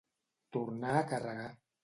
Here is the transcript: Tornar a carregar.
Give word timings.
Tornar 0.57 0.95
a 1.03 1.05
carregar. 1.13 1.47